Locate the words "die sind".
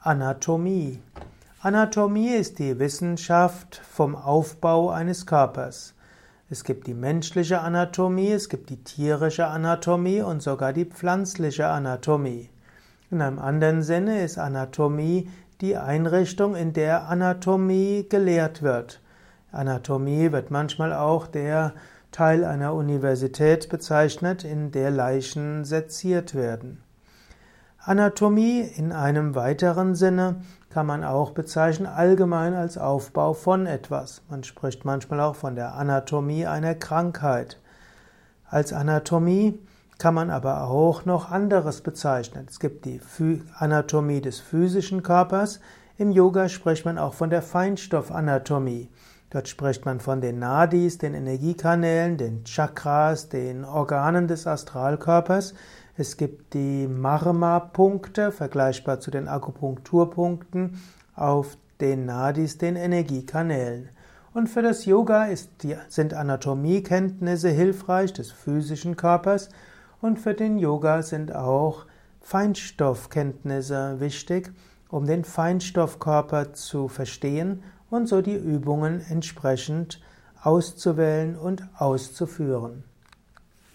65.62-66.14